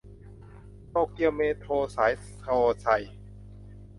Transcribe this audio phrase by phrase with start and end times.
[0.89, 2.47] โตเกียวเมโทรสายโท
[2.81, 2.87] ไซ